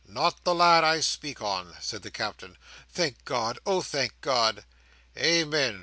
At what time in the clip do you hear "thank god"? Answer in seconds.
2.89-3.59, 3.83-4.65